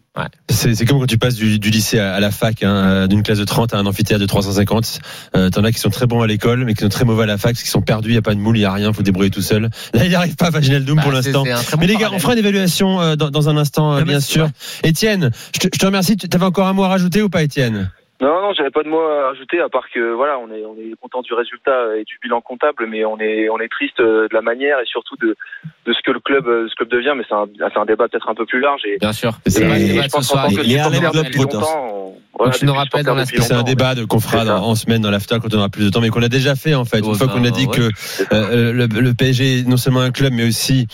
C'est 0.49 0.73
c'est 0.75 0.85
comme 0.85 0.99
quand 0.99 1.05
tu 1.05 1.17
passes 1.17 1.35
du, 1.35 1.59
du 1.59 1.69
lycée 1.69 1.99
à, 1.99 2.13
à 2.15 2.19
la 2.19 2.31
fac, 2.31 2.63
hein, 2.63 2.73
euh, 2.73 3.07
d'une 3.07 3.23
classe 3.23 3.37
de 3.37 3.45
30 3.45 3.73
à 3.73 3.77
un 3.77 3.85
amphithéâtre 3.85 4.19
de 4.21 4.25
350. 4.25 4.99
Euh, 5.35 5.49
T'en 5.49 5.63
as 5.63 5.71
qui 5.71 5.79
sont 5.79 5.89
très 5.91 6.07
bons 6.07 6.21
à 6.21 6.27
l'école, 6.27 6.65
mais 6.65 6.73
qui 6.73 6.81
sont 6.83 6.89
très 6.89 7.05
mauvais 7.05 7.23
à 7.23 7.25
la 7.27 7.37
fac, 7.37 7.51
parce 7.53 7.61
qu'ils 7.61 7.69
sont 7.71 7.81
perdus, 7.81 8.09
il 8.09 8.13
n'y 8.13 8.17
a 8.17 8.21
pas 8.21 8.33
de 8.33 8.39
moule, 8.39 8.57
il 8.57 8.61
n'y 8.61 8.65
a 8.65 8.73
rien, 8.73 8.91
faut 8.91 8.99
se 8.99 9.03
débrouiller 9.03 9.29
tout 9.29 9.41
seul. 9.41 9.69
Là, 9.93 10.03
il 10.03 10.09
n'y 10.09 10.15
arrive 10.15 10.35
pas, 10.35 10.49
Vaginal 10.49 10.83
Doom, 10.83 10.97
Bah, 10.97 11.03
pour 11.03 11.11
l'instant. 11.11 11.43
bon 11.43 11.77
Mais 11.79 11.87
les 11.87 11.95
gars, 11.95 12.09
on 12.11 12.19
fera 12.19 12.33
une 12.33 12.39
évaluation 12.39 12.99
euh, 13.01 13.15
dans, 13.15 13.29
dans 13.29 13.47
un 13.49 13.55
instant, 13.57 13.93
euh, 13.95 14.03
bien 14.03 14.19
sûr. 14.19 14.49
Étienne, 14.83 15.31
je 15.53 15.59
te, 15.59 15.67
je 15.73 15.79
te 15.79 15.85
remercie. 15.85 16.17
Tu 16.17 16.27
avais 16.33 16.45
encore 16.45 16.67
un 16.67 16.73
mot 16.73 16.83
à 16.83 16.89
rajouter 16.89 17.21
ou 17.21 17.29
pas, 17.29 17.43
Étienne? 17.43 17.91
Non, 18.21 18.41
non, 18.41 18.51
j'avais 18.53 18.69
pas 18.69 18.83
de 18.83 18.89
mots 18.89 18.99
à 18.99 19.29
ajouter 19.31 19.61
à 19.61 19.69
part 19.69 19.85
que 19.93 20.13
voilà, 20.13 20.37
on 20.39 20.51
est 20.53 20.65
on 20.65 20.75
est 20.75 20.93
content 21.01 21.21
du 21.21 21.33
résultat 21.33 21.95
et 21.97 22.03
du 22.03 22.19
bilan 22.21 22.41
comptable, 22.41 22.85
mais 22.89 23.05
on 23.05 23.17
est 23.17 23.47
on 23.49 23.59
est 23.59 23.69
triste 23.71 24.01
euh, 24.01 24.27
de 24.27 24.33
la 24.33 24.41
manière 24.41 24.77
et 24.79 24.85
surtout 24.85 25.15
de 25.21 25.37
de 25.85 25.93
ce 25.93 25.99
que 26.05 26.11
le 26.11 26.19
club 26.19 26.45
euh, 26.47 26.67
ce 26.69 26.75
club 26.75 26.89
devient. 26.89 27.13
Mais 27.15 27.23
c'est 27.29 27.33
un 27.35 27.45
c'est 27.73 27.79
un 27.79 27.85
débat 27.85 28.09
peut-être 28.09 28.27
un 28.27 28.35
peu 28.35 28.45
plus 28.45 28.59
large 28.59 28.81
et, 28.85 28.97
Bien 28.99 29.13
sûr. 29.13 29.31
C'est 29.47 29.63
je 29.63 30.09
pense 30.09 30.27
soir. 30.27 30.47
que 30.49 30.55
depuis 30.55 30.75
Trotters. 31.39 31.59
longtemps, 31.59 31.87
on- 31.93 32.13
voilà, 32.37 32.53
tu 32.53 32.65
nous 32.65 32.71
depuis 32.71 32.79
rappelles 32.79 33.05
dans 33.05 33.25
C'est 33.25 33.53
un 33.53 33.63
débat 33.63 33.95
de- 33.95 34.03
qu'on 34.05 34.19
fera 34.19 34.43
dans- 34.45 34.63
en 34.63 34.75
semaine 34.75 35.01
dans 35.01 35.11
l'after 35.11 35.37
quand 35.41 35.53
on 35.53 35.57
aura 35.57 35.69
plus 35.69 35.85
de 35.85 35.89
temps, 35.89 36.01
mais 36.01 36.09
qu'on 36.09 36.21
a 36.21 36.29
déjà 36.29 36.55
fait 36.55 36.73
en 36.75 36.83
fait. 36.85 36.99
Oh, 37.03 37.09
Une 37.11 37.15
fois 37.15 37.27
ben, 37.27 37.33
qu'on 37.33 37.45
a 37.45 37.51
dit 37.51 37.67
ouais. 37.67 37.75
que 37.77 37.89
euh, 38.33 38.73
le, 38.73 38.85
le 38.87 39.13
PSG 39.13 39.59
est 39.59 39.67
non 39.67 39.77
seulement 39.77 40.01
un 40.01 40.11
club, 40.11 40.33
mais 40.33 40.45
aussi 40.47 40.87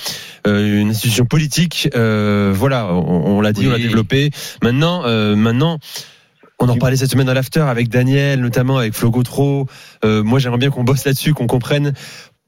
euh, 0.48 0.82
une 0.82 0.90
institution 0.90 1.26
politique. 1.26 1.90
Euh, 1.96 2.52
voilà, 2.54 2.88
on, 2.94 3.38
on 3.38 3.42
l'a 3.42 3.52
dit, 3.52 3.62
Oui. 3.62 3.68
on 3.70 3.72
l'a 3.72 3.78
développé. 3.80 4.30
Maintenant, 4.62 5.04
euh, 5.06 5.36
maintenant. 5.36 5.80
On 6.60 6.70
en 6.70 6.78
parlait 6.78 6.96
cette 6.96 7.12
semaine 7.12 7.28
dans 7.28 7.34
l'after 7.34 7.62
avec 7.62 7.90
Daniel, 7.90 8.40
notamment 8.40 8.78
avec 8.78 8.94
Flo 8.94 9.12
Gautreau. 9.12 9.68
Euh, 10.06 10.24
moi, 10.24 10.40
j'aimerais 10.40 10.58
bien 10.58 10.70
qu'on 10.70 10.86
bosse 10.86 11.04
là-dessus, 11.06 11.34
qu'on 11.34 11.48
comprenne 11.48 11.94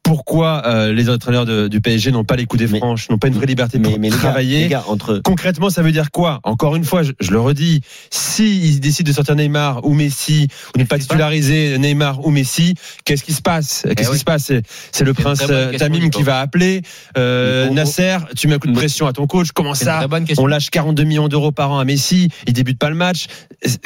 pourquoi 0.07 0.63
euh, 0.65 0.93
les 0.93 1.09
entraîneurs 1.09 1.45
de- 1.45 1.67
du 1.67 1.81
PSG 1.81 2.11
n'ont 2.11 2.23
pas 2.23 2.37
les 2.37 2.45
coups 2.45 2.61
des 2.65 2.77
franches, 2.77 3.09
n'ont 3.09 3.17
pas 3.17 3.27
une 3.27 3.33
vraie 3.33 3.45
liberté 3.45 3.77
Mais, 3.77 3.89
pour 3.89 3.99
mais 3.99 4.07
les, 4.07 4.11
gars, 4.15 4.17
travailler. 4.21 4.59
les 4.61 4.67
gars, 4.69 4.85
entre 4.87 5.19
Concrètement, 5.21 5.69
ça 5.69 5.81
veut 5.81 5.91
dire 5.91 6.11
quoi? 6.11 6.39
Encore 6.43 6.77
une 6.77 6.85
fois, 6.85 7.03
je, 7.03 7.11
je 7.19 7.31
le 7.31 7.39
redis, 7.41 7.81
s'ils 8.09 8.79
décident 8.79 9.09
de 9.09 9.13
sortir 9.13 9.35
Neymar 9.35 9.85
ou 9.85 9.93
Messi, 9.93 10.47
ou 10.73 10.77
de 10.77 10.83
ne 10.83 10.87
pas 10.87 10.97
titulariser 10.97 11.77
Neymar 11.77 12.25
ou 12.25 12.31
Messi, 12.31 12.75
qu'est-ce 13.03 13.23
qui 13.25 13.33
se 13.33 13.41
passe? 13.41 13.83
Qu'est-ce 13.97 14.07
qui 14.09 14.13
oui. 14.13 14.19
se 14.19 14.23
passe? 14.23 14.51
C'est 14.93 15.03
le 15.03 15.13
prince 15.13 15.41
euh, 15.49 15.73
Tamim 15.77 15.99
Nico. 15.99 16.19
qui 16.19 16.23
va 16.23 16.39
appeler 16.39 16.83
euh, 17.17 17.69
Nasser. 17.71 18.17
Tu 18.37 18.47
mets 18.47 18.53
un 18.55 18.59
coup 18.59 18.67
de 18.67 18.73
pression 18.73 19.07
à 19.07 19.13
ton 19.13 19.27
coach. 19.27 19.49
Comment 19.53 19.73
ça 19.73 20.07
on 20.37 20.47
lâche 20.47 20.69
42 20.69 21.03
millions 21.03 21.27
d'euros 21.27 21.51
par 21.51 21.71
an 21.71 21.79
à 21.79 21.83
Messi, 21.85 22.29
il 22.47 22.53
débute 22.53 22.79
pas 22.79 22.89
le 22.89 22.95
match. 22.95 23.25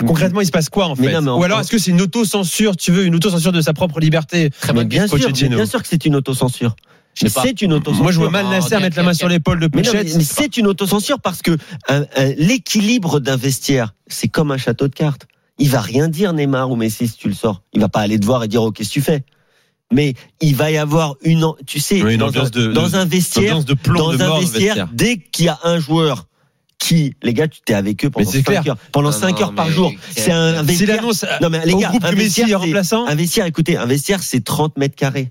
Concrètement, 0.06 0.42
il 0.42 0.46
se 0.46 0.52
passe 0.52 0.70
quoi 0.70 0.86
en 0.88 0.96
fait? 0.96 1.20
non, 1.20 1.40
Ou 1.40 1.44
alors 1.44 1.62
est-ce 1.62 1.72
que 1.72 1.80
c'est 1.80 1.90
une 1.92 2.02
auto-censure, 2.02 2.78
tu 2.78 2.92
veux, 2.92 3.06
une 3.06 3.16
auto-censure 3.16 3.52
de 3.52 3.62
sa 3.62 3.74
propre 3.74 4.00
liberté? 4.00 4.50
Très 4.62 4.74
bien 4.86 5.08
sûr, 5.08 5.32
bien 5.32 5.66
sûr 5.66 5.82
que 5.82 5.88
c'est 5.88 6.06
une 6.06 6.11
autocensure. 6.16 6.76
C'est 7.14 7.62
une 7.62 7.74
autocensure. 7.74 8.04
Moi, 8.04 8.12
je 8.14 8.20
vois 8.20 8.30
mal 8.30 8.46
Nasser 8.48 8.78
mettre 8.80 8.96
la 8.98 9.04
main 9.04 9.14
sur 9.14 9.28
l'épaule 9.28 9.60
de 9.60 9.70
mais 9.74 9.84
c'est 10.24 10.56
une 10.58 10.68
autocensure 10.68 11.20
parce 11.20 11.42
que 11.42 11.58
un- 11.90 12.04
un- 12.16 12.34
l'équilibre 12.38 13.20
d'un 13.20 13.36
vestiaire, 13.36 13.94
c'est 14.08 14.30
comme 14.30 14.52
un 14.52 14.58
château 14.58 14.88
de 14.88 14.94
cartes. 14.96 15.28
Il 15.58 15.70
va 15.70 15.82
rien 15.82 16.08
dire 16.08 16.32
Neymar 16.34 16.72
ou 16.72 16.76
Messi 16.76 17.08
si 17.10 17.18
tu 17.18 17.28
le 17.28 17.36
sors. 17.36 17.62
Il 17.74 17.82
va 17.82 17.90
pas 17.90 18.00
aller 18.00 18.18
te 18.20 18.26
voir 18.26 18.44
et 18.44 18.48
dire 18.48 18.64
oh 18.64 18.72
qu'est-ce 18.72 18.90
que 18.90 18.94
tu 18.94 19.02
fais. 19.02 19.24
Mais 19.94 20.14
il 20.40 20.56
va 20.56 20.72
y 20.72 20.78
avoir 20.78 21.16
une, 21.22 21.46
tu 21.68 21.82
sais, 21.82 22.02
Oui, 22.02 22.14
une 22.14 22.20
dans, 22.22 22.28
ambiance 22.30 22.48
un, 22.48 22.50
de- 22.52 22.68
dans 22.72 22.88
de- 22.88 22.96
un 22.96 23.06
vestiaire, 23.06 23.62
de 23.64 23.74
plomb, 23.74 24.00
dans 24.00 24.14
de 24.16 24.24
un 24.24 24.40
vestiaire, 24.40 24.76
vestiaire. 24.76 24.90
dès 24.94 25.18
qu'il 25.18 25.46
y 25.46 25.50
a 25.50 25.60
un 25.66 25.80
joueur 25.80 26.28
qui, 26.80 27.14
les 27.22 27.34
gars, 27.34 27.50
tu 27.50 27.60
t'es 27.64 27.74
avec 27.74 28.04
eux 28.06 28.10
pendant 28.10 28.26
Mais 28.26 28.32
c'est 28.32 28.38
5 28.38 28.62
clair. 28.62 28.64
heures, 28.70 28.78
pendant 28.94 29.12
Non, 29.12 29.16
5 29.18 29.36
non, 29.36 29.42
heures 29.48 29.54
par 29.54 29.70
jour. 29.70 29.92
C'est 30.16 30.32
un 30.32 30.64
vestiaire. 30.64 31.00
annonce 31.00 31.26
Non 31.42 31.50
mais 31.50 31.64
les 31.66 31.76
gars, 31.76 31.90
groupe 31.90 32.06
un 32.06 32.12
vestiaire, 32.12 32.48
est 32.50 32.56
remplaçant, 32.56 33.06
un 33.06 33.16
vestiaire, 33.16 33.46
écoutez, 33.46 33.76
un 33.76 33.86
vestiaire, 33.86 34.24
c'est 34.24 34.44
30 34.44 34.78
mètres 34.78 34.96
carrés. 34.96 35.30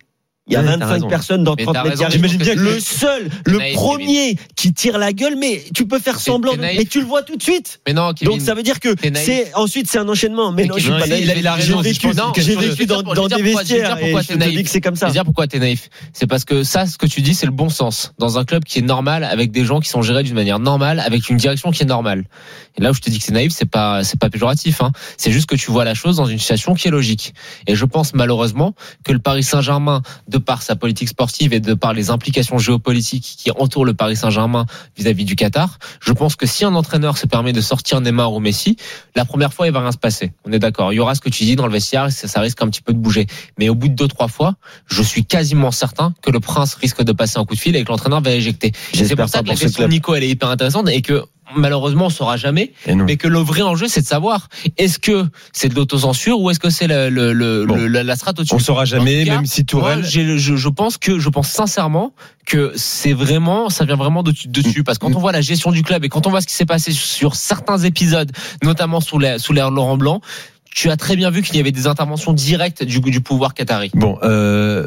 Il 0.50 0.54
y 0.54 0.56
a 0.56 0.60
Ouais, 0.62 0.66
t'as 0.66 0.72
25 0.78 0.92
raison. 0.92 1.08
personnes 1.08 1.44
dans 1.44 1.54
Mais 1.56 1.62
30 1.62 1.74
t'as 1.74 1.84
mètres 1.84 2.02
raison, 2.02 2.18
bien 2.38 2.54
que- 2.54 2.60
Le 2.60 2.80
seul, 2.80 3.30
le 3.46 3.58
naïf, 3.58 3.74
premier 3.76 4.36
qui 4.56 4.72
tire 4.72 4.98
la 4.98 5.12
gueule, 5.12 5.36
mais 5.38 5.62
tu 5.74 5.86
peux 5.86 6.00
faire 6.00 6.18
semblant, 6.18 6.52
mais 6.58 6.84
tu 6.84 7.00
le 7.00 7.06
vois 7.06 7.22
tout 7.22 7.36
de 7.36 7.42
suite. 7.42 7.80
Mais 7.86 7.92
non, 7.94 8.12
Kevin. 8.12 8.32
Donc 8.34 8.40
ça 8.42 8.54
veut 8.54 8.62
dire 8.64 8.80
que 8.80 8.94
c'est 9.14 9.54
ensuite 9.54 9.88
c'est 9.88 9.98
un 9.98 10.08
enchaînement. 10.08 10.50
Mais 10.52 10.62
Mais 10.62 10.68
non, 10.68 10.74
je 10.76 10.82
suis 10.82 10.90
pas 10.90 11.06
naïf. 11.06 11.24
il 11.36 11.46
a- 11.46 11.54
raison, 11.54 11.82
je 11.82 11.92
j'ai 12.40 12.52
je 12.54 12.58
vécu 12.58 12.86
dans, 12.86 13.02
dans 13.02 13.22
je 13.28 13.28
des 13.28 13.38
je 13.38 13.42
vestiaires 13.56 13.96
pourquoi 13.98 14.22
je 14.22 14.28
te 14.28 14.48
dis 14.50 14.62
que 14.64 14.68
c'est 14.70 14.80
comme 14.80 14.94
Je 14.96 15.00
ça. 15.00 15.06
vais 15.06 15.12
dire 15.12 15.24
pourquoi 15.24 15.46
t'es 15.46 15.58
naïf. 15.60 15.88
C'est 16.12 16.26
parce 16.26 16.44
que 16.44 16.64
ça, 16.64 16.86
ce 16.86 16.98
que 16.98 17.06
tu 17.06 17.22
dis, 17.22 17.34
c'est 17.34 17.46
le 17.46 17.52
bon 17.52 17.68
sens. 17.68 18.12
Dans 18.18 18.38
un 18.38 18.44
club 18.44 18.64
qui 18.64 18.80
est 18.80 18.82
normal, 18.82 19.22
avec 19.24 19.52
des 19.52 19.64
gens 19.64 19.78
qui 19.80 19.88
sont 19.88 20.02
gérés 20.02 20.22
d'une 20.24 20.34
manière 20.34 20.58
normale, 20.58 21.00
avec 21.00 21.28
une 21.30 21.36
direction 21.36 21.70
qui 21.70 21.84
est 21.84 21.86
normale. 21.86 22.24
Et 22.76 22.82
là 22.82 22.90
où 22.90 22.94
je 22.94 23.00
te 23.00 23.08
dis 23.10 23.18
que 23.18 23.24
c'est 23.24 23.32
naïf, 23.32 23.52
c'est 23.54 23.70
pas, 23.70 24.02
c'est 24.04 24.18
pas 24.18 24.30
péjoratif. 24.30 24.82
Hein. 24.82 24.90
C'est 25.16 25.30
juste 25.32 25.46
que 25.48 25.54
tu 25.56 25.70
vois 25.70 25.84
la 25.84 25.94
chose 25.94 26.16
dans 26.16 26.26
une 26.26 26.38
situation 26.38 26.74
qui 26.74 26.88
est 26.88 26.90
logique. 26.90 27.34
Et 27.68 27.76
je 27.76 27.84
pense 27.84 28.14
malheureusement 28.14 28.74
que 29.04 29.12
le 29.12 29.18
Paris 29.20 29.42
Saint-Germain, 29.44 30.02
de 30.28 30.38
par 30.40 30.62
sa 30.62 30.76
politique 30.76 31.08
sportive 31.08 31.52
et 31.52 31.60
de 31.60 31.74
par 31.74 31.92
les 31.92 32.10
implications 32.10 32.58
géopolitiques 32.58 33.36
qui 33.38 33.50
entourent 33.52 33.84
le 33.84 33.94
Paris 33.94 34.16
Saint-Germain 34.16 34.66
vis-à-vis 34.96 35.24
du 35.24 35.36
Qatar, 35.36 35.78
je 36.00 36.12
pense 36.12 36.36
que 36.36 36.46
si 36.46 36.64
un 36.64 36.74
entraîneur 36.74 37.16
se 37.16 37.26
permet 37.26 37.52
de 37.52 37.60
sortir 37.60 38.00
Neymar 38.00 38.32
ou 38.32 38.40
Messi, 38.40 38.76
la 39.14 39.24
première 39.24 39.52
fois, 39.52 39.66
il 39.66 39.72
va 39.72 39.80
rien 39.80 39.92
se 39.92 39.98
passer. 39.98 40.32
On 40.44 40.52
est 40.52 40.58
d'accord. 40.58 40.92
Il 40.92 40.96
y 40.96 41.00
aura 41.00 41.14
ce 41.14 41.20
que 41.20 41.28
tu 41.28 41.44
dis 41.44 41.56
dans 41.56 41.66
le 41.66 41.72
vestiaire, 41.72 42.10
ça, 42.10 42.28
ça 42.28 42.40
risque 42.40 42.60
un 42.62 42.68
petit 42.68 42.82
peu 42.82 42.92
de 42.92 42.98
bouger. 42.98 43.26
Mais 43.58 43.68
au 43.68 43.74
bout 43.74 43.88
de 43.88 43.94
deux, 43.94 44.08
trois 44.08 44.28
fois, 44.28 44.54
je 44.86 45.02
suis 45.02 45.24
quasiment 45.24 45.70
certain 45.70 46.14
que 46.22 46.30
le 46.30 46.40
prince 46.40 46.74
risque 46.74 47.02
de 47.02 47.12
passer 47.12 47.38
un 47.38 47.44
coup 47.44 47.54
de 47.54 47.60
fil 47.60 47.76
et 47.76 47.84
que 47.84 47.88
l'entraîneur 47.88 48.20
va 48.20 48.32
éjecter. 48.32 48.72
C'est 48.92 49.16
pour 49.16 49.28
ça 49.28 49.42
que 49.42 49.48
la 49.48 49.56
question 49.56 49.84
de. 49.84 49.88
Nico, 49.88 50.14
elle 50.14 50.24
est 50.24 50.30
hyper 50.30 50.48
intéressante 50.48 50.88
et 50.88 51.02
que 51.02 51.24
malheureusement, 51.56 52.06
on 52.06 52.10
saura 52.10 52.36
jamais. 52.36 52.72
Mais 52.86 53.16
que 53.16 53.28
le 53.28 53.38
vrai 53.38 53.62
enjeu, 53.62 53.88
c'est 53.88 54.00
de 54.02 54.06
savoir 54.06 54.48
est-ce 54.78 54.98
que 54.98 55.26
c'est 55.52 55.68
de 55.68 55.74
l'autocensure 55.74 56.40
ou 56.40 56.50
est-ce 56.50 56.60
que 56.60 56.70
c'est 56.70 56.86
le, 56.86 57.08
le, 57.08 57.32
le, 57.32 57.66
Bon. 57.66 57.76
le- 57.76 57.86
la, 57.88 58.02
la 58.02 58.16
strate 58.16 58.38
au-dessus? 58.40 58.54
On 58.54 58.58
saura 58.58 58.84
jamais, 58.84 59.24
cas, 59.24 59.36
même 59.36 59.46
si 59.46 59.64
Tourelle. 59.64 60.00
moi, 60.00 60.08
je, 60.08 60.36
je 60.56 60.68
pense 60.68 60.98
que 60.98 61.18
je 61.18 61.28
pense 61.28 61.48
sincèrement 61.48 62.12
que 62.46 62.72
c'est 62.76 63.12
vraiment 63.12 63.68
ça 63.68 63.84
vient 63.84 63.96
vraiment 63.96 64.22
de- 64.22 64.32
dessus 64.46 64.82
parce 64.84 64.98
que 64.98 65.06
quand 65.06 65.14
on 65.14 65.20
voit 65.20 65.32
la 65.32 65.40
gestion 65.40 65.70
du 65.70 65.82
club 65.82 66.04
et 66.04 66.08
quand 66.08 66.26
on 66.26 66.30
voit 66.30 66.40
ce 66.40 66.46
qui 66.46 66.54
s'est 66.54 66.66
passé 66.66 66.92
sur 66.92 67.34
certains 67.36 67.78
épisodes 67.78 68.32
notamment 68.62 69.00
sous 69.00 69.18
l'ère 69.18 69.38
sous 69.38 69.52
Laurent 69.52 69.96
Blanc 69.96 70.20
tu 70.72 70.88
as 70.88 70.96
très 70.96 71.16
bien 71.16 71.30
vu 71.30 71.42
qu'il 71.42 71.56
y 71.56 71.60
avait 71.60 71.72
des 71.72 71.88
interventions 71.88 72.32
directes 72.32 72.84
du, 72.84 73.00
du 73.00 73.20
pouvoir 73.20 73.54
qatari. 73.54 73.90
Bon, 73.94 74.18
euh, 74.22 74.86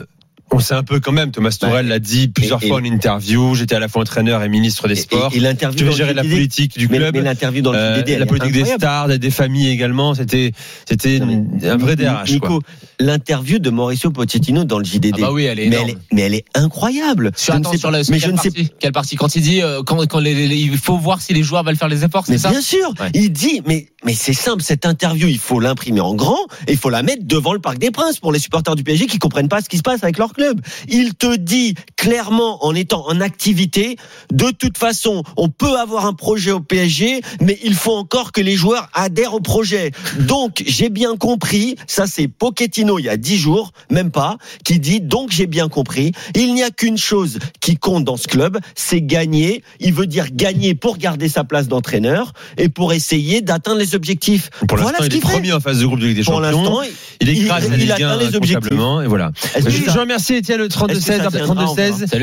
on 0.53 0.60
sait 0.60 0.74
un 0.75 0.83
peu 0.83 1.00
quand 1.00 1.12
même. 1.12 1.31
Thomas 1.31 1.55
Tourelle 1.60 1.88
l'a 1.88 2.00
dit 2.00 2.27
plusieurs 2.27 2.63
et- 2.63 2.67
fois 2.67 2.77
en 2.77 2.83
interview. 2.83 3.55
J'étais 3.55 3.75
à 3.75 3.79
la 3.79 3.88
fois 3.88 4.01
entraîneur 4.03 4.41
et 4.43 4.50
ministre 4.50 4.88
des 4.88 4.95
Sports. 4.95 5.31
Et, 5.33 5.39
l'interview 5.39 5.77
Tu 5.79 5.83
veux 5.86 5.91
gérer 5.91 6.13
la 6.13 6.24
politique 6.24 6.77
du 6.77 6.88
mais, 6.88 6.98
club. 6.98 7.15
mais 7.15 7.22
l'interview 7.22 7.62
dans 7.62 7.72
le 7.72 7.77
euh, 7.77 7.95
JDD, 8.00 8.10
elle 8.10 8.19
la 8.19 8.25
politique 8.25 8.51
des 8.53 8.65
stars, 8.65 9.07
des, 9.07 9.31
familles 9.31 9.69
également, 9.69 10.13
c'était 10.13 10.51
c'était 10.88 11.19
mais- 11.19 11.67
un 11.69 11.77
vrai 11.77 11.95
DRH. 11.95 12.31
Nico, 12.31 12.62
l'interview 13.00 13.60
de 13.60 13.69
Mauricio 13.69 14.12
Pochettino 14.12 14.63
dans 14.63 14.77
le 14.79 14.86
JDD. 14.86 15.13
Ah 15.15 15.22
bah 15.22 15.31
oui, 15.31 15.45
elle 15.45 15.60
est 15.60 15.69
mais, 15.69 15.77
elle 15.81 15.89
est, 15.89 15.98
mais 16.12 16.22
elle 16.22 16.36
est 16.36 16.45
incroyable. 16.53 17.31
Sur, 17.36 17.53
Je 17.53 17.60
attends, 17.60 17.72
sais 17.72 17.77
sur 17.77 17.89
pas- 17.91 17.98
la, 17.98 18.03
mais 18.10 18.19
quelle 18.19 18.19
je 18.19 18.31
ne 18.31 18.38
sais 18.38 18.51
partie, 18.51 18.69
quelle 18.79 18.91
partie 18.91 19.15
quand 19.15 19.36
il 19.36 19.41
dit 19.41 19.62
euh, 19.62 19.81
quand, 19.83 20.05
quand 20.07 20.19
les- 20.19 20.48
les- 20.48 20.55
il 20.55 20.77
faut 20.77 20.98
voir 20.98 21.22
si 21.22 21.33
les 21.33 21.43
joueurs 21.43 21.63
veulent 21.63 21.75
faire 21.75 21.88
les 21.89 22.03
efforts, 22.03 22.25
Mais 22.29 22.38
c'est 22.38 22.43
ça 22.43 22.50
bien 22.51 22.62
sûr, 22.62 22.93
Ouais. 23.00 23.10
il 23.13 23.31
dit, 23.31 23.62
mais, 23.65 23.88
mais 24.05 24.13
c'est 24.13 24.33
simple, 24.33 24.62
cette 24.62 24.86
interview, 24.86 25.27
il 25.27 25.39
faut 25.39 25.60
l'imprimer 25.60 26.00
en 26.01 26.13
grand 26.13 26.38
et 26.67 26.74
il 26.74 26.77
faut 26.77 26.89
la 26.89 27.01
mettre 27.03 27.24
devant 27.25 27.53
le 27.53 27.60
Parc 27.60 27.77
des 27.79 27.91
Princes 27.91 28.19
pour 28.19 28.31
les 28.31 28.39
supporters 28.39 28.75
du 28.75 28.83
PSG 28.83 29.07
qui 29.07 29.17
comprennent 29.19 29.50
pas 29.50 29.62
ce 29.62 29.69
qui 29.69 29.77
se 29.77 29.81
passe 29.83 30.03
avec 30.03 30.17
leur 30.17 30.33
club. 30.33 30.42
Il 30.89 31.13
te 31.15 31.35
dit 31.35 31.75
clairement, 31.95 32.65
en 32.65 32.75
étant 32.75 33.05
en 33.07 33.21
activité, 33.21 33.95
de 34.31 34.51
toute 34.51 34.77
façon, 34.77 35.23
on 35.38 35.50
peut 35.50 35.77
avoir 35.79 36.05
un 36.05 36.13
projet 36.13 36.51
au 36.51 36.59
PSG, 36.59 37.21
mais 37.41 37.57
il 37.63 37.75
faut 37.75 37.93
encore 37.95 38.31
que 38.31 38.41
les 38.41 38.55
joueurs 38.55 38.89
adhèrent 38.93 39.33
au 39.33 39.39
projet. 39.39 39.91
Donc, 40.19 40.63
j'ai 40.65 40.89
bien 40.89 41.15
compris, 41.15 41.75
ça 41.88 42.07
c'est 42.07 42.27
Pochettino 42.27 43.00
il 43.00 43.05
y 43.05 43.09
a 43.09 43.17
dix 43.17 43.38
jours, 43.38 43.71
même 43.89 44.12
pas, 44.12 44.38
qui 44.65 44.79
dit, 44.79 45.00
donc 45.01 45.31
j'ai 45.31 45.47
bien 45.47 45.69
compris, 45.69 46.12
il 46.35 46.53
n'y 46.53 46.63
a 46.63 46.69
qu'une 46.71 46.97
chose 46.97 47.39
qui 47.62 47.77
compte 47.77 48.03
dans 48.03 48.17
ce 48.17 48.27
club, 48.27 48.57
c'est 48.75 49.01
gagner. 49.01 49.63
Il 49.79 49.93
veut 49.93 50.07
dire 50.07 50.27
gagner 50.33 50.75
pour 50.75 50.97
garder 50.97 51.29
sa 51.29 51.43
place 51.43 51.67
d'entraîneur 51.67 52.33
et 52.57 52.69
pour 52.69 52.93
essayer 52.93 53.41
d'atteindre 53.41 53.79
les 53.79 53.95
objectifs. 53.95 54.50
Pour 54.67 54.77
voilà 54.77 54.97
l'instant, 55.00 55.03
ce 55.03 55.05
il 55.05 55.07
est 55.07 55.19
qu'il 55.19 55.21
fait. 55.29 55.33
premier 55.35 55.53
en 55.53 55.59
phase 55.59 55.79
de 55.79 55.85
groupe 55.85 56.00
de 56.00 56.07
Ligue 56.07 56.17
des 56.17 56.23
Pour 56.23 56.35
Champions. 56.43 56.63
l'instant, 56.63 56.81
Il 57.21 57.29
écrase 57.29 57.65
il- 57.67 57.73
il 57.73 57.79
Ligue 57.79 57.91
atteint 57.91 58.09
1 58.12 58.17
les 58.17 58.35
objectifs. 58.35 58.71
et 58.71 59.07
voilà. 59.07 59.31
Je, 59.55 59.69
je 59.69 60.00
remercie 60.00 60.33
Étienne 60.38 60.60
le 60.60 60.66
est-ce 60.66 60.74
que 60.74 60.80
32 60.80 61.00
16 61.00 61.18
ça 61.18 61.28
après 61.28 61.38
viendra 61.40 61.66
32 61.66 61.75
16. 61.75 62.06
Salut. 62.10 62.22